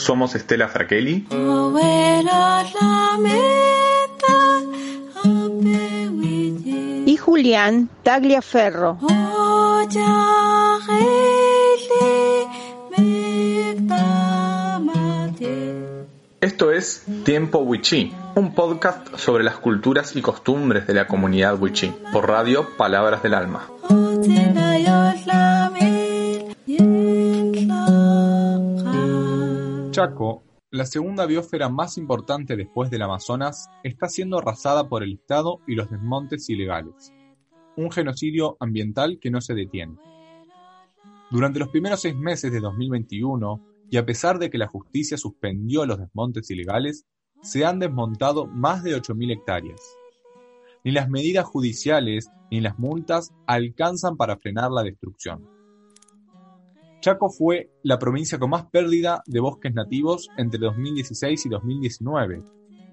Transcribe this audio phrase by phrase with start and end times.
[0.00, 1.26] somos Estela Fraquelli
[7.06, 8.98] y Julián Tagliaferro.
[16.40, 21.92] Esto es Tiempo Wichí, un podcast sobre las culturas y costumbres de la comunidad Wichí,
[22.12, 23.66] por radio Palabras del Alma.
[30.00, 35.60] Chaco, la segunda biosfera más importante después del Amazonas, está siendo arrasada por el Estado
[35.66, 37.12] y los desmontes ilegales.
[37.76, 39.98] Un genocidio ambiental que no se detiene.
[41.30, 45.84] Durante los primeros seis meses de 2021, y a pesar de que la justicia suspendió
[45.84, 47.04] los desmontes ilegales,
[47.42, 49.82] se han desmontado más de 8.000 hectáreas.
[50.82, 55.59] Ni las medidas judiciales ni las multas alcanzan para frenar la destrucción.
[57.00, 62.42] Chaco fue la provincia con más pérdida de bosques nativos entre 2016 y 2019,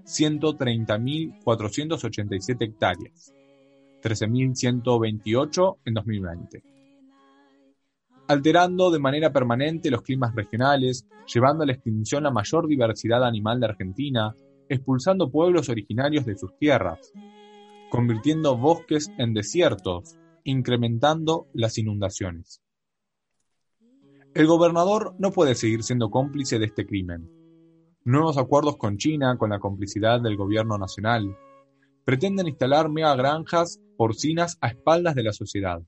[0.05, 3.33] 130.487 hectáreas,
[4.01, 6.63] 13.128 en 2020.
[8.29, 13.59] Alterando de manera permanente los climas regionales, llevando a la extinción la mayor diversidad animal
[13.59, 14.33] de Argentina,
[14.69, 17.11] expulsando pueblos originarios de sus tierras,
[17.89, 22.61] convirtiendo bosques en desiertos, incrementando las inundaciones.
[24.37, 27.27] El gobernador no puede seguir siendo cómplice de este crimen.
[28.03, 31.35] Nuevos acuerdos con China, con la complicidad del gobierno nacional,
[32.05, 35.81] pretenden instalar mega granjas porcinas a espaldas de la sociedad,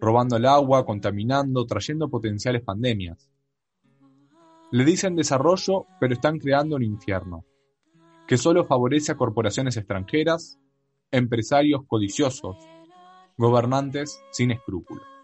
[0.00, 3.30] robando el agua, contaminando, trayendo potenciales pandemias.
[4.72, 7.44] Le dicen desarrollo, pero están creando un infierno,
[8.26, 10.58] que solo favorece a corporaciones extranjeras,
[11.12, 12.56] empresarios codiciosos,
[13.38, 15.15] gobernantes sin escrúpulos.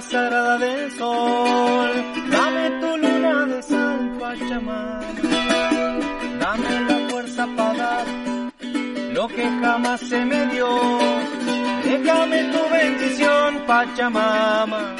[0.00, 1.90] Sagrada del sol,
[2.30, 5.00] dame tu luna de sal, Pachamama,
[6.40, 8.06] dame la fuerza para dar
[9.14, 10.68] lo que jamás se me dio,
[11.84, 14.94] déjame tu bendición, Pachamama,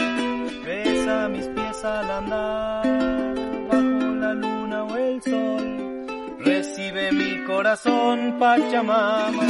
[0.65, 3.35] besa mis pies al andar,
[3.69, 9.43] bajo la luna o el sol, recibe mi corazón, Pachamama.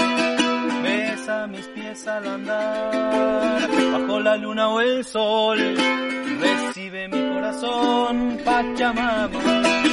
[0.82, 5.58] Besa mis pies al andar, bajo la luna o el sol,
[6.40, 9.85] recibe mi corazón, Pachamama.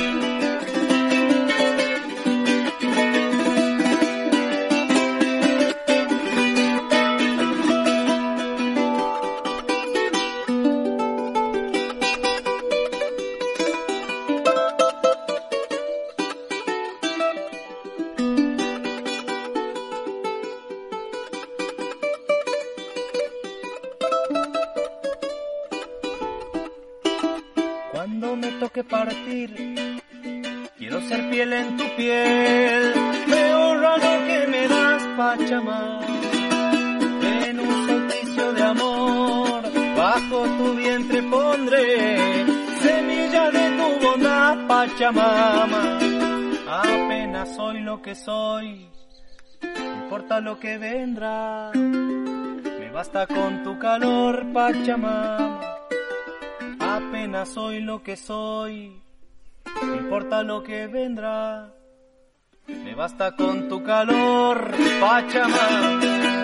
[48.16, 48.90] Soy,
[49.62, 51.72] no importa lo que vendrá.
[51.74, 55.74] Me basta con tu calor, Pachamama
[56.96, 59.02] apenas soy lo que soy,
[59.82, 61.74] no importa lo que vendrá,
[62.68, 66.43] me basta con tu calor, Pachamama.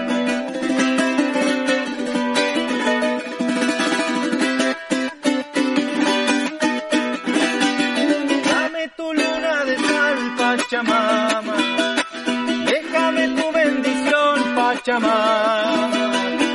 [10.83, 11.55] Pachamama,
[12.65, 15.99] déjame tu bendición, Pachamama,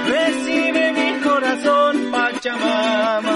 [0.06, 3.34] recibe mi corazón, Pachamama.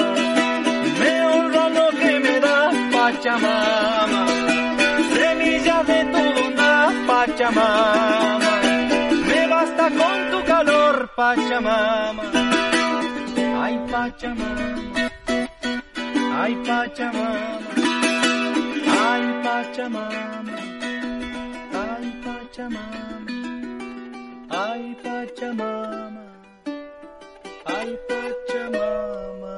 [2.93, 4.27] Pachamama,
[5.15, 8.53] semilla de tu bondad, Pachamama,
[9.29, 12.23] me basta con tu calor, Pachamama,
[13.63, 15.11] ay Pachamama,
[16.43, 17.59] ay Pachamama,
[19.11, 20.57] ay Pachamama,
[22.59, 23.27] Pachamama.
[24.51, 26.25] Ay Pachamama,
[27.65, 29.57] ay Pachamama.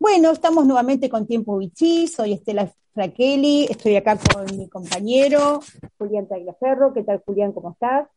[0.00, 5.60] Bueno, estamos nuevamente con Tiempo Vichy, soy Estela Fraqueli, estoy acá con mi compañero
[5.96, 6.92] Julián Tagliaferro.
[6.92, 7.52] ¿Qué tal, Julián?
[7.52, 8.08] ¿Cómo estás?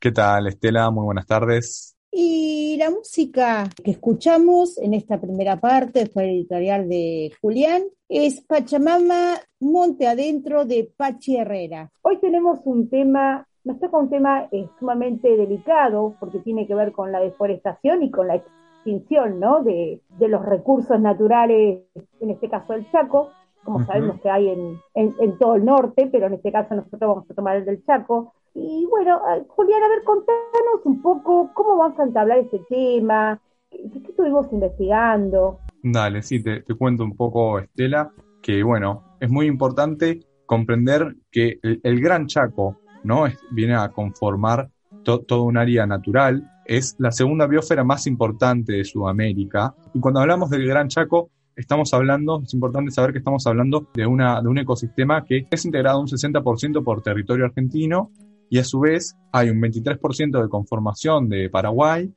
[0.00, 0.90] ¿Qué tal, Estela?
[0.90, 1.93] Muy buenas tardes.
[2.16, 8.40] Y la música que escuchamos en esta primera parte, después del editorial de Julián, es
[8.42, 11.90] Pachamama Monte Adentro de Pachi Herrera.
[12.02, 16.92] Hoy tenemos un tema, nos toca un tema eh, sumamente delicado porque tiene que ver
[16.92, 19.64] con la deforestación y con la extinción ¿no?
[19.64, 21.80] de, de los recursos naturales,
[22.20, 23.30] en este caso el Chaco,
[23.64, 27.00] como sabemos que hay en, en- en todo el norte, pero en este caso nosotros
[27.00, 28.34] vamos a tomar el del Chaco.
[28.54, 33.40] Y bueno, Julián, a ver, contanos un poco cómo vamos a entablar este tema,
[33.70, 35.58] qué, qué estuvimos investigando.
[35.82, 38.10] Dale, sí, te, cuento un poco, Estela,
[38.40, 43.24] que bueno, es muy importante comprender que el, Gran Chaco, ¿no?
[43.50, 44.70] Viene a conformar
[45.02, 49.74] to- todo un área natural, es la segunda biosfera más importante de Sudamérica.
[49.92, 54.06] Y cuando hablamos del Gran Chaco, estamos hablando, es importante saber que estamos hablando de,
[54.06, 58.10] una, de un ecosistema que es integrado un 60% por territorio argentino
[58.54, 62.08] y a su vez hay un 23% de conformación de Paraguay,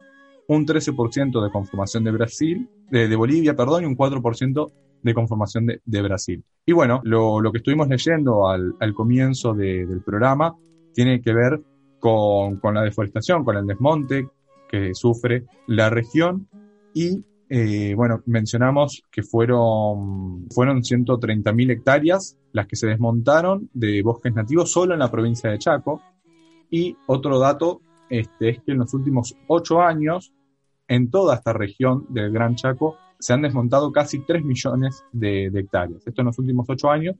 [0.47, 6.01] un 13% de conformación de Brasil, de, Bolivia, perdón, y un 4% de conformación de,
[6.03, 6.43] Brasil.
[6.63, 10.55] Y bueno, lo, lo que estuvimos leyendo al, al comienzo de- del programa
[10.93, 11.59] tiene que ver
[11.99, 14.27] con, con la deforestación, con el desmonte
[14.69, 16.47] que sufre la región
[16.93, 24.35] y eh, bueno, mencionamos que fueron, fueron 130.000 hectáreas las que se desmontaron de bosques
[24.35, 25.99] nativos solo en la provincia de Chaco.
[26.69, 30.33] Y otro dato este, es que en los últimos ocho años,
[30.87, 36.05] en toda esta región del Gran Chaco, se han desmontado casi 3 millones de, hectáreas.
[36.05, 37.15] Esto en los últimos ocho años,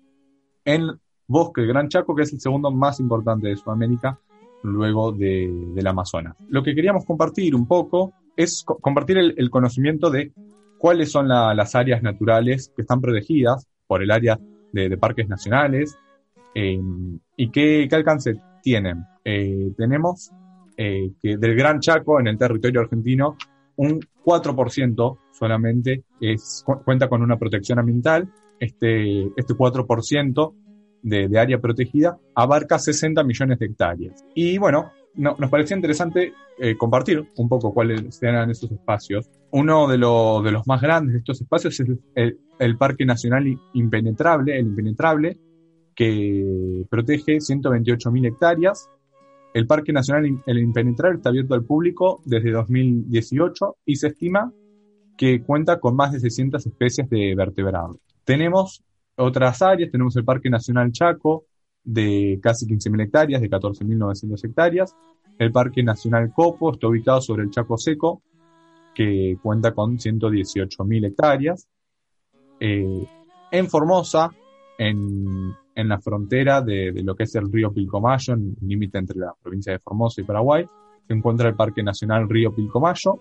[0.63, 0.87] en
[1.27, 4.19] bosque del Gran Chaco, que es el segundo más importante de Sudamérica,
[4.63, 6.35] luego de, del Amazonas.
[6.49, 10.31] Lo que queríamos compartir un poco es co- compartir el, conocimiento de
[10.77, 14.39] cuáles son la- las áreas naturales que están protegidas por el área
[14.71, 15.97] de, de parques nacionales
[16.53, 16.79] eh,
[17.35, 19.03] y qué, qué alcance tienen.
[19.23, 20.31] Eh, tenemos
[20.77, 23.35] eh, que del Gran Chaco en el territorio argentino
[23.77, 28.29] un 4% solamente es, cu- cuenta con una protección ambiental.
[28.59, 30.53] Este, este 4%
[31.03, 34.25] de, de área protegida abarca 60 millones de hectáreas.
[34.33, 39.29] Y bueno, no- nos parecía interesante eh, compartir un poco cuáles eran esos espacios.
[39.51, 43.45] Uno de, lo- de los más grandes de estos espacios es el- el Parque Nacional
[43.73, 45.37] Impenetrable, el Impenetrable,
[45.97, 48.87] que protege 128.000 hectáreas.
[49.55, 54.53] El Parque Nacional El Impenetrable está abierto al público desde 2018 y se estima
[55.17, 57.97] que cuenta con más de 600 especies de vertebrados.
[58.23, 58.83] Tenemos
[59.15, 61.45] otras áreas, tenemos el Parque Nacional Chaco,
[61.83, 64.95] de casi 15.000 hectáreas, de 14.900 hectáreas.
[65.39, 68.21] El Parque Nacional Copo está ubicado sobre el Chaco Seco,
[68.93, 71.67] que cuenta con 118.000 hectáreas.
[72.59, 73.07] Eh,
[73.51, 74.31] en Formosa,
[74.77, 79.33] en, en la frontera de, lo que es el río Pilcomayo, en límite entre la
[79.41, 80.65] provincia de Formosa y Paraguay,
[81.07, 83.19] se encuentra el Parque Nacional Río Pilcomayo,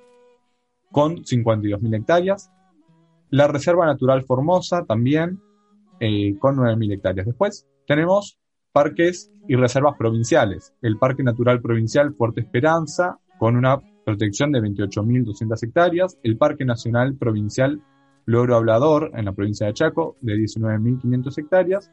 [0.91, 2.51] con 52.000 hectáreas.
[3.29, 5.39] La Reserva Natural Formosa también,
[6.01, 7.27] eh, con 9.000 hectáreas.
[7.27, 8.39] Después tenemos
[8.73, 10.73] parques y reservas provinciales.
[10.81, 16.19] El Parque Natural Provincial Fuerte Esperanza, con una protección de 28.200 hectáreas.
[16.23, 17.83] El Parque Nacional Provincial
[18.27, 21.91] Loro Hablador, en la provincia de Chaco, de 19.500 hectáreas.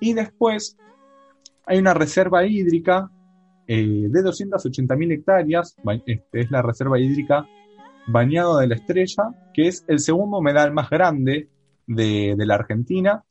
[0.00, 0.76] Y después
[1.66, 3.10] hay una reserva hídrica
[3.66, 5.76] eh, de 280.000 hectáreas.
[6.06, 7.46] Este es la reserva hídrica
[8.06, 11.48] Bañado de la Estrella, que es el segundo humedal más grande
[11.86, 13.22] de, la Argentina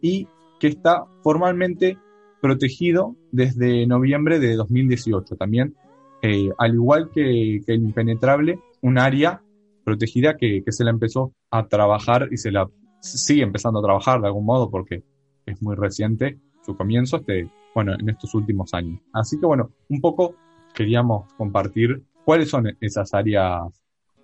[0.00, 0.28] y
[0.60, 1.98] que está formalmente
[2.40, 5.36] protegido desde noviembre de 2018.
[5.36, 5.74] También,
[6.22, 9.42] eh, al igual que, que el impenetrable, un área
[9.84, 12.68] protegida que, que se la empezó a trabajar y se la
[13.00, 15.02] sigue empezando a trabajar de algún modo porque
[15.46, 19.00] es muy reciente su comienzo, este, bueno, en estos últimos años.
[19.12, 20.34] Así que bueno, un poco
[20.74, 23.62] queríamos compartir cuáles son esas áreas,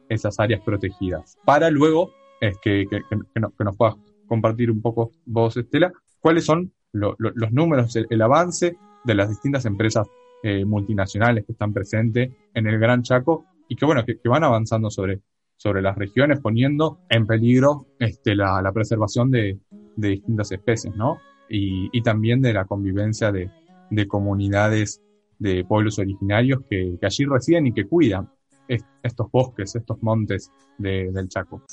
[0.09, 2.11] esas áreas protegidas, para luego
[2.41, 3.95] es que, que, que, nos, que nos puedas
[4.27, 9.29] compartir un poco vos, Estela, cuáles son lo, lo, los números, el, avance de las
[9.29, 10.09] distintas empresas
[10.43, 14.91] eh, multinacionales que están presentes en el Gran Chaco y que, bueno, que van avanzando
[14.91, 15.21] sobre,
[15.63, 19.61] sobre las regiones, poniendo en peligro este, la, la preservación de,
[19.95, 21.21] de, distintas especies, ¿no?
[21.49, 23.49] Y, y también de la convivencia de,
[23.89, 25.01] de, comunidades
[25.39, 28.29] de pueblos originarios que, que allí residen y que cuidan
[29.03, 31.63] estos bosques, estos montes del Chaco.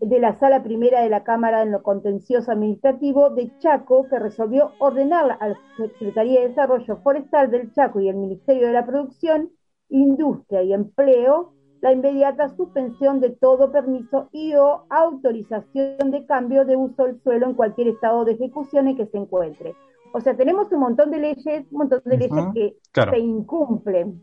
[0.00, 4.72] de la Sala Primera de la Cámara en lo Contencioso Administrativo de Chaco, que resolvió
[4.78, 9.50] ordenar a la Secretaría de Desarrollo Forestal del Chaco y el Ministerio de la Producción,
[9.88, 16.76] Industria y Empleo la inmediata suspensión de todo permiso y o autorización de cambio de
[16.76, 19.74] uso del suelo en cualquier estado de ejecución en que se encuentre.
[20.12, 24.22] O sea, tenemos un montón de leyes, un montón de leyes que se incumplen.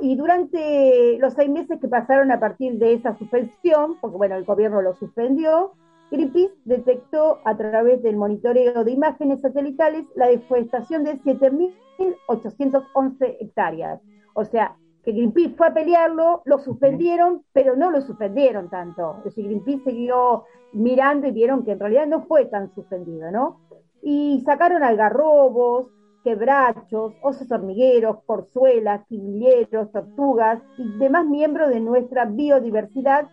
[0.00, 4.44] Y durante los seis meses que pasaron a partir de esa suspensión, porque bueno, el
[4.44, 5.74] gobierno lo suspendió,
[6.10, 14.00] Greenpeace detectó a través del monitoreo de imágenes satelitales la deforestación de 7.811 hectáreas.
[14.34, 19.16] O sea, que Greenpeace fue a pelearlo, lo suspendieron, pero no lo suspendieron tanto.
[19.18, 23.60] Es decir, Greenpeace siguió mirando y vieron que en realidad no fue tan suspendido, ¿no?
[24.02, 25.88] Y sacaron algarrobos,
[26.22, 33.28] quebrachos, osos hormigueros, porzuelas, quimilleros, tortugas y demás miembros de nuestra biodiversidad,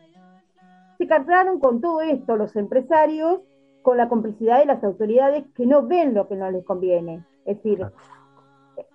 [0.97, 3.41] se cargaron con todo esto los empresarios
[3.81, 7.23] con la complicidad de las autoridades que no ven lo que no les conviene.
[7.45, 7.85] Es decir,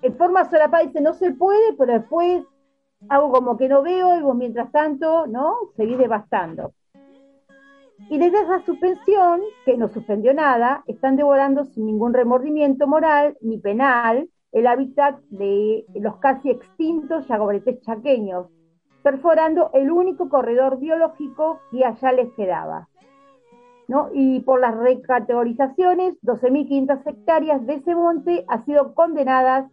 [0.02, 2.44] en forma solapada dice no se puede, pero después
[3.08, 5.56] hago como que no veo y vos mientras tanto, ¿no?
[5.76, 6.72] Seguís devastando.
[8.08, 13.58] Y desde esa suspensión, que no suspendió nada, están devorando sin ningún remordimiento moral ni
[13.58, 18.48] penal el hábitat de los casi extintos yagobretes chaqueños,
[19.02, 22.88] perforando el único corredor biológico que allá les quedaba.
[23.88, 24.10] ¿no?
[24.12, 29.70] Y por las recategorizaciones, 12.500 hectáreas de ese monte han sido condenadas,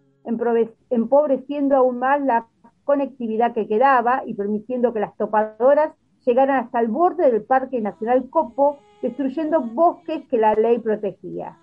[0.89, 2.48] empobreciendo aún más la
[2.83, 5.93] conectividad que quedaba y permitiendo que las topadoras
[6.29, 11.57] llegaron hasta el borde del Parque Nacional Copo, destruyendo bosques que la ley protegía.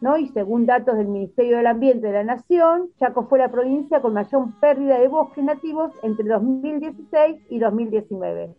[0.00, 0.16] ¿No?
[0.18, 4.14] Y según datos del Ministerio del Ambiente de la Nación, Chaco fue la provincia con
[4.14, 8.54] mayor pérdida de bosques nativos entre 2016 y 2019,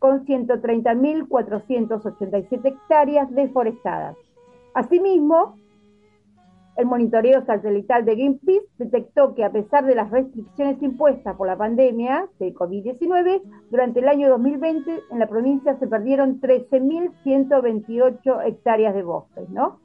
[0.00, 4.16] con 130.487 hectáreas deforestadas.
[4.74, 5.54] Asimismo,
[6.80, 11.56] el monitoreo satelital de Greenpeace detectó que a pesar de las restricciones impuestas por la
[11.56, 19.02] pandemia de COVID-19, durante el año 2020 en la provincia se perdieron 13.128 hectáreas de
[19.02, 19.78] bosques, ¿no?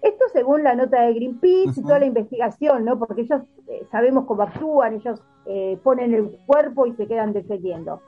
[0.00, 2.98] Esto según la nota de Greenpeace y toda la investigación, ¿no?
[2.98, 8.00] Porque ellos eh, sabemos cómo actúan, ellos eh, ponen el cuerpo y se quedan defendiendo.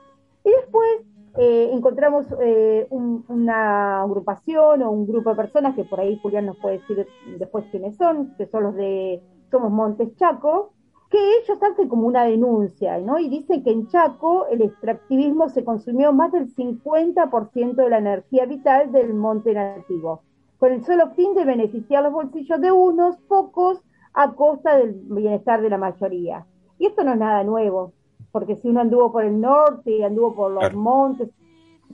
[0.43, 0.89] Y después
[1.37, 6.57] eh, encontramos eh, una agrupación o un grupo de personas que por ahí Julián nos
[6.57, 7.05] puede decir
[7.37, 10.71] después quiénes son, que son los de Somos Montes Chaco,
[11.09, 13.19] que ellos hacen como una denuncia, ¿no?
[13.19, 18.45] Y dicen que en Chaco el extractivismo se consumió más del 50% de la energía
[18.45, 20.23] vital del monte nativo,
[20.57, 25.61] con el solo fin de beneficiar los bolsillos de unos pocos a costa del bienestar
[25.61, 26.45] de la mayoría.
[26.79, 27.93] Y esto no es nada nuevo
[28.35, 31.29] porque si uno anduvo por el norte y anduvo por los montes,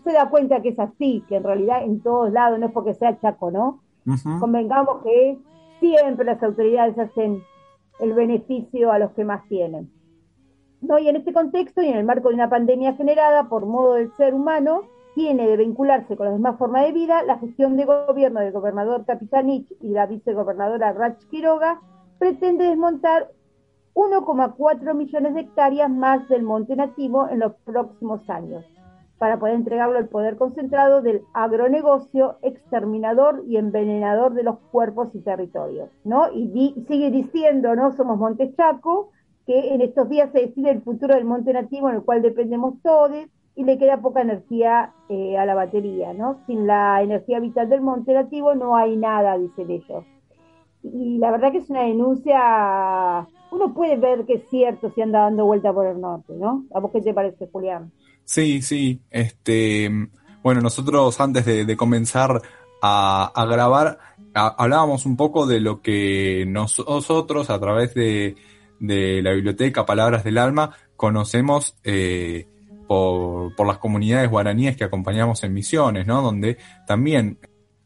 [0.04, 2.96] se da cuenta que es así, que en realidad en todos lados, no es porque
[2.96, 3.80] sea Chaco, ¿no?
[4.40, 5.38] Convengamos que
[5.80, 7.44] siempre las autoridades hacen
[8.00, 9.92] el beneficio a los que más tienen.
[10.82, 10.98] ¿No?
[10.98, 14.12] Y en este contexto y en el marco de una pandemia generada por modo del
[14.14, 18.40] ser humano, tiene de vincularse con la demás formas de vida la gestión de gobierno
[18.40, 21.82] del gobernador Capitanich y la vicegobernadora Rach Quiroga
[22.18, 23.30] pretende desmontar
[23.94, 28.66] 1,4 millones de hectáreas más del monte nativo en los próximos años,
[29.18, 35.20] para poder entregarlo al poder concentrado del agronegocio exterminador y envenenador de los cuerpos y
[35.20, 36.32] territorios, ¿no?
[36.34, 37.92] Y sigue diciendo, ¿no?
[37.92, 39.12] Somos Monte Chaco,
[39.46, 42.82] que en estos días se decide el futuro del monte nativo en el cual dependemos
[42.82, 46.40] todos, y le queda poca energía eh, a la batería, ¿no?
[46.48, 50.06] Sin la energía vital del monte nativo no hay nada, dicen ellos.
[50.84, 55.20] Y la verdad que es una denuncia, uno puede ver que es cierto si anda
[55.20, 56.66] dando vuelta por el norte, ¿no?
[56.74, 57.92] ¿A vos qué te parece, Julián?
[58.24, 59.90] Sí, sí, este,
[60.42, 62.42] bueno, nosotros antes de, comenzar
[62.82, 64.00] a, grabar
[64.34, 68.36] hablábamos un poco de lo que nosotros a través de,
[68.80, 72.48] la biblioteca Palabras del Alma conocemos eh,
[72.88, 76.22] por, las comunidades guaraníes que acompañamos en misiones, ¿no?
[76.22, 77.38] Donde también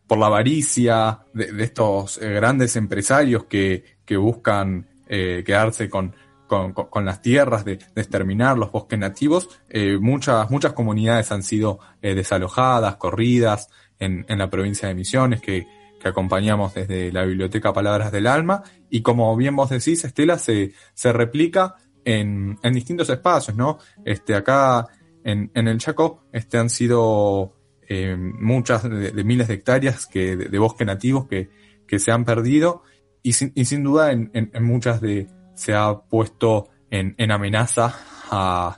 [0.07, 3.83] por la avaricia de, estos eh, grandes empresarios que,
[4.17, 6.15] buscan eh, quedarse con,
[6.47, 12.97] con, las tierras, de, exterminar los bosques nativos, eh, muchas, muchas comunidades han sido desalojadas,
[12.97, 13.69] corridas
[13.99, 15.67] en, en, la provincia de Misiones, que,
[15.99, 20.73] que, acompañamos desde la Biblioteca Palabras del Alma, y como bien vos decís, Estela, se,
[20.93, 23.79] se replica en, en distintos espacios, ¿no?
[24.05, 24.87] Este, acá
[25.23, 27.55] en, en el Chaco este, han sido
[27.89, 31.49] eh, muchas de, miles de hectáreas que, de, bosque nativos que,
[31.87, 32.83] que, se han perdido
[33.25, 37.95] y sin, y sin duda en, muchas de se ha puesto en, en amenaza
[38.29, 38.77] a,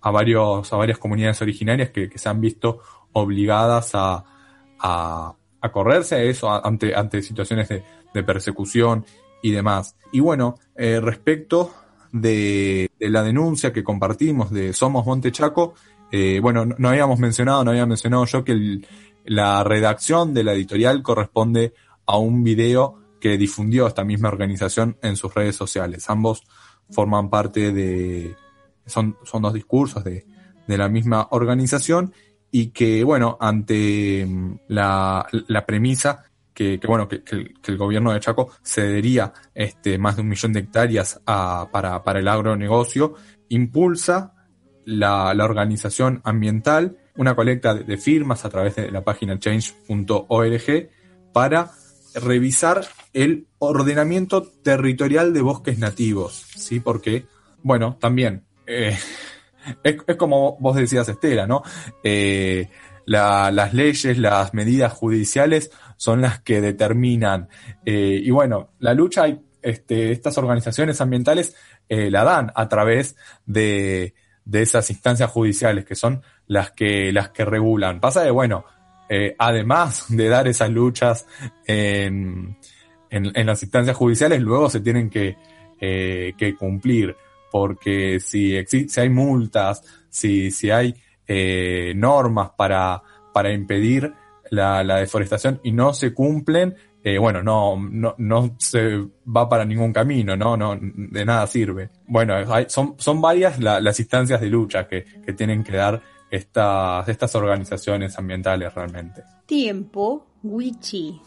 [0.00, 2.78] a, varios, a varias comunidades originarias que, se han visto
[3.12, 4.24] obligadas a,
[4.78, 5.34] a,
[5.72, 7.82] correrse a eso ante, ante situaciones de,
[8.14, 9.04] de persecución
[9.42, 9.96] y demás.
[10.12, 11.74] Y bueno, eh, respecto
[12.12, 15.74] de, la denuncia que compartimos de Somos Monte Chaco,
[16.12, 18.80] eh, bueno, no, habíamos mencionado, no había mencionado yo que
[19.24, 21.74] la redacción de la editorial corresponde
[22.06, 26.08] a un video que difundió esta misma organización en sus redes sociales.
[26.08, 26.44] Ambos
[26.90, 28.36] forman parte de,
[28.86, 30.26] son, son dos discursos de,
[30.66, 32.12] de la misma organización
[32.50, 37.22] y que, bueno, ante mm, la, la premisa que, bueno, que,
[37.66, 42.26] el, gobierno de Chaco cedería este, más de un millón de hectáreas para, para el
[42.26, 43.14] agronegocio,
[43.48, 44.34] impulsa
[44.84, 50.88] la, la organización ambiental una colecta de, firmas a través de la página change.org
[51.32, 51.70] para
[52.14, 52.86] revisar
[53.18, 56.78] el ordenamiento territorial de bosques nativos, ¿sí?
[56.78, 57.26] Porque,
[57.64, 58.96] bueno, también, eh,
[59.82, 61.64] es, como vos decías, Estela, ¿no?
[62.04, 62.68] Eh,
[63.06, 67.48] las leyes, las medidas judiciales son las que determinan.
[67.84, 69.24] Eh, y bueno, la lucha,
[69.62, 71.56] este, estas organizaciones ambientales
[71.88, 77.46] la dan a través de, de, esas instancias judiciales que son las que, las que
[77.46, 77.98] regulan.
[77.98, 78.66] Pasa de, bueno,
[79.38, 81.26] además de dar esas luchas
[81.66, 82.58] en,
[83.10, 85.36] en, en, las instancias judiciales, luego se tienen que,
[85.78, 87.16] que cumplir.
[87.50, 90.94] Porque si, si hay multas, si, si hay
[91.26, 93.02] eh, normas para,
[93.34, 94.12] para impedir
[94.50, 99.66] la, la, deforestación y no se cumplen, eh, bueno, no, no, no se va para
[99.66, 101.90] ningún camino, no, no, de nada sirve.
[102.06, 107.06] Bueno, hay, son, son varias las instancias de lucha que, que tienen que dar estas,
[107.08, 109.22] estas organizaciones ambientales realmente.
[109.44, 111.20] Tiempo, Wichi.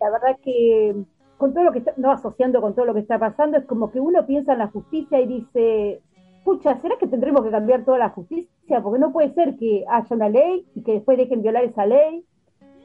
[0.00, 0.94] La verdad que
[1.36, 3.90] con todo lo que está, no asociando con todo lo que está pasando, es como
[3.90, 6.00] que uno piensa en la justicia y dice,
[6.44, 8.80] pucha, ¿será que tendremos que cambiar toda la justicia?
[8.82, 12.24] Porque no puede ser que haya una ley y que después dejen violar esa ley.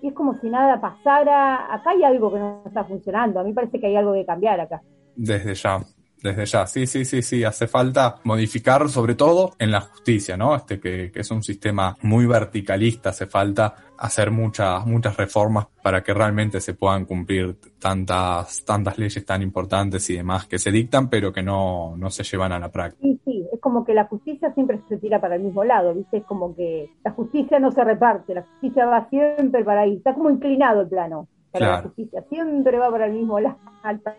[0.02, 1.72] Y es como si nada pasara.
[1.74, 3.40] Acá hay algo que no está funcionando.
[3.40, 4.82] A mí parece que hay algo que cambiar acá.
[5.16, 5.80] Desde ya
[6.22, 6.68] desde ya.
[6.68, 7.44] Sí, sí, sí, sí.
[7.44, 10.56] Hace falta modificar, sobre todo en la justicia, ¿no?
[10.56, 13.10] Este que, que, es un sistema muy verticalista.
[13.10, 19.24] Hace falta hacer muchas, muchas reformas para que realmente se puedan cumplir tantas, tantas leyes
[19.26, 22.72] tan importantes y demás que se dictan, pero que no, no se llevan a la
[22.72, 23.04] práctica.
[23.04, 23.48] Sí, sí.
[23.54, 26.18] Es como que la justicia siempre se tira para el mismo lado, ¿viste?
[26.18, 29.98] Es como que la justicia no se reparte, la justicia va siempre para ahí.
[29.98, 32.24] Está como inclinado el plano para la justicia.
[32.30, 33.58] Siempre va para el mismo, lado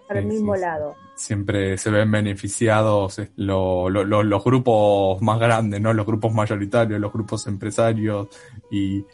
[0.06, 0.94] para el mismo lado.
[1.14, 5.92] Siempre se ven beneficiados eh, los grupos más grandes, ¿no?
[5.92, 8.28] Los grupos mayoritarios, los grupos empresarios
[8.70, 9.04] y,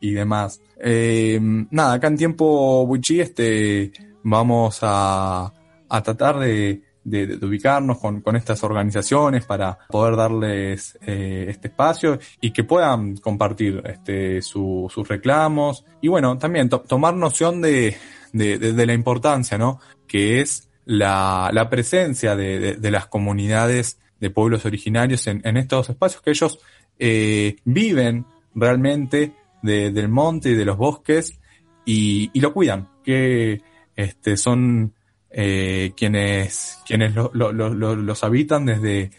[0.00, 0.60] y demás.
[0.78, 1.38] Eh,
[1.70, 5.52] nada, acá en tiempo Wichi, este, vamos a,
[5.88, 12.18] a tratar de, de, ubicarnos con, con, estas organizaciones para poder darles eh, este espacio
[12.40, 17.96] y que puedan compartir este, sus reclamos y bueno, también tomar noción de,
[18.32, 19.80] de, de, la importancia, ¿no?
[20.06, 26.22] Que es la, la presencia de, las comunidades de pueblos originarios en, en estos espacios
[26.22, 26.58] que ellos
[26.98, 31.38] eh, viven realmente del monte y de los bosques
[31.84, 33.62] y, y lo cuidan, que
[33.96, 34.92] este, son
[35.32, 39.10] eh, quienes, quienes lo, lo, lo, los habitan desde,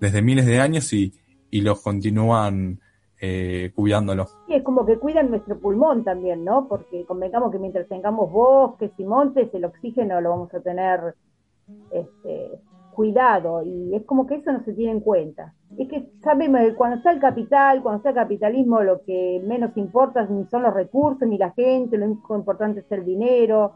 [0.00, 1.12] desde miles de años y,
[1.50, 2.80] y los continúan
[3.20, 4.26] eh, cuidándolo.
[4.46, 6.68] Sí, es como que cuidan nuestro pulmón también, ¿no?
[6.68, 11.14] Porque convengamos que mientras tengamos bosques y montes, el oxígeno lo vamos a tener
[11.90, 12.50] este,
[12.92, 15.54] cuidado y es como que eso no se tiene en cuenta.
[15.78, 19.76] Es que sabemos que cuando está el capital, cuando está el capitalismo, lo que menos
[19.76, 23.72] importa ni son los recursos ni la gente, lo único importante es el dinero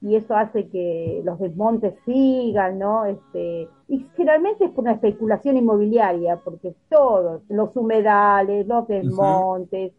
[0.00, 3.06] y eso hace que los desmontes sigan, ¿no?
[3.06, 9.92] Este, y generalmente es por una especulación inmobiliaria, porque todos, los humedales, los desmontes,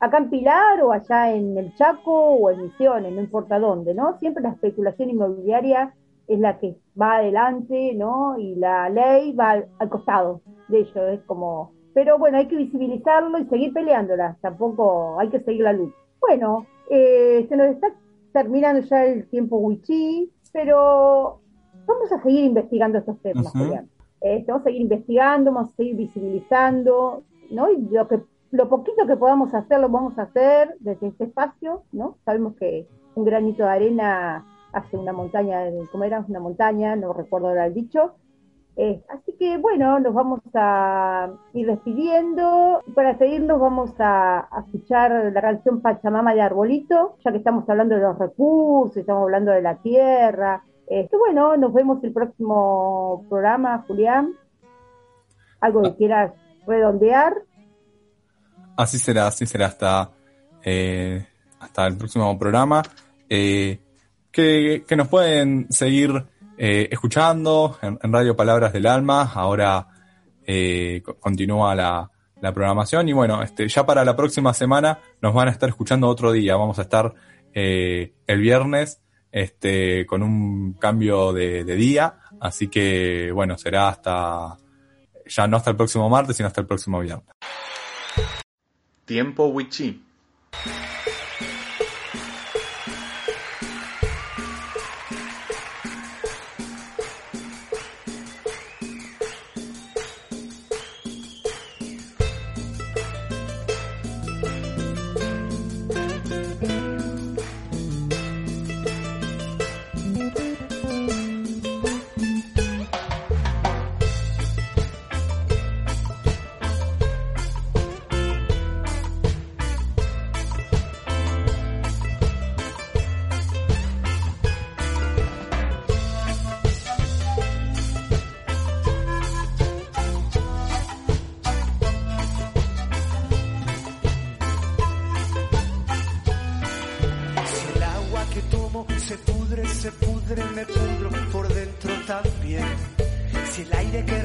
[0.00, 4.18] acá en Pilar o allá en el Chaco o en Misiones, no importa dónde, ¿no?
[4.18, 5.94] Siempre la especulación inmobiliaria
[6.26, 8.38] es la que va adelante, ¿no?
[8.38, 11.72] Y la ley va al, costado de ello, es como...
[11.92, 15.94] Pero bueno, hay que visibilizarlo y seguir peleándola, tampoco hay que seguir la luz.
[16.20, 17.94] Bueno, eh, se nos está
[18.34, 21.40] terminando ya el tiempo wichí, pero
[21.86, 23.54] vamos a seguir investigando estos temas,
[24.20, 27.70] eh, vamos a seguir investigando, vamos a seguir visibilizando, ¿no?
[27.70, 28.20] Y lo que
[28.50, 32.18] lo poquito que podamos hacer lo vamos a hacer desde este espacio, ¿no?
[32.24, 35.60] Sabemos que un granito de arena hace una montaña,
[35.92, 36.24] ¿cómo era?
[36.28, 38.14] Una montaña, no recuerdo ahora el dicho.
[38.76, 42.82] Eh, así que bueno, nos vamos a ir despidiendo.
[42.94, 48.02] Para seguirnos vamos a, escuchar la canción Pachamama de Arbolito, ya que estamos hablando de
[48.02, 50.64] los recursos, estamos hablando de la tierra.
[50.86, 54.34] Este, bueno, nos vemos el próximo programa, Julián.
[55.60, 55.94] ¿Algo que ah.
[55.96, 56.32] quieras
[56.66, 57.34] redondear?
[58.76, 60.10] Así será, así será hasta,
[60.64, 61.24] eh,
[61.60, 62.82] hasta el próximo programa.
[63.28, 63.78] Eh,
[64.34, 66.10] que, nos pueden seguir
[66.58, 69.30] eh, escuchando en, Radio Palabras del Alma.
[69.34, 69.88] Ahora
[71.20, 73.08] continúa la, la, programación.
[73.08, 76.56] Y bueno, este, ya para la próxima semana nos van a estar escuchando otro día.
[76.56, 77.14] Vamos a estar
[77.54, 79.00] el viernes
[79.34, 82.20] este, con un cambio de, día.
[82.40, 84.56] Así que bueno, será hasta,
[85.26, 87.26] ya no hasta el próximo martes, sino hasta el próximo viernes.
[89.04, 90.04] Tiempo Wichí.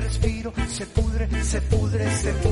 [0.09, 2.48] respiro, se pudre, se pudre, se pudre.